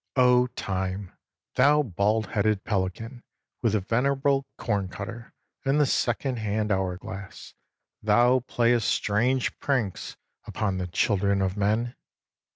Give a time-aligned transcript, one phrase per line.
[0.15, 1.13] Oh, time!
[1.53, 3.21] thou baldheaded pelican
[3.61, 5.31] with the venerable corncutter
[5.63, 7.53] and the second hand hour glass,
[8.01, 10.17] thou playest strange pranks
[10.47, 11.95] upon the children of men.